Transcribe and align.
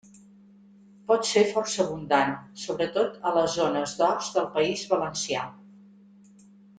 Pot 1.11 1.27
ser 1.31 1.41
força 1.57 1.83
abundant, 1.83 2.33
sobretot 2.63 3.19
a 3.31 3.37
les 3.37 3.53
zones 3.59 3.93
d'horts 3.99 4.31
del 4.39 4.49
País 4.59 4.87
Valencià. 4.95 5.45